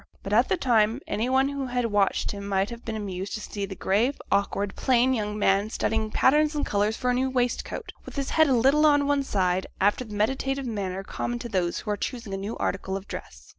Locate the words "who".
1.49-1.67, 11.81-11.91